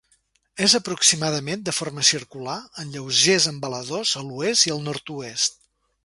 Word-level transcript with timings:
És 0.67 0.73
aproximadament 0.77 1.65
de 1.67 1.73
forma 1.79 2.05
circular, 2.09 2.55
amb 2.83 2.97
lleugers 2.97 3.47
embaladors 3.51 4.15
a 4.21 4.25
l'oest 4.31 4.71
i 4.71 4.75
nord-oest. 4.87 5.59